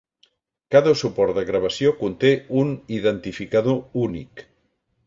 [0.75, 4.47] Cada suport de gravació conté un identificador únic.